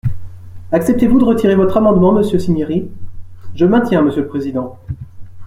Acceptez-vous 0.71 1.19
de 1.19 1.25
retirer 1.25 1.53
votre 1.53 1.77
amendement, 1.77 2.11
monsieur 2.11 2.39
Cinieri? 2.39 2.89
Je 3.53 3.65
le 3.65 3.69
maintiens, 3.69 4.01
monsieur 4.01 4.23
le 4.23 4.27
président. 4.27 4.79